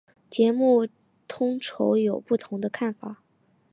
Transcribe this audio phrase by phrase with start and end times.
[0.31, 0.87] 节目
[1.27, 3.21] 统筹有不同的看法。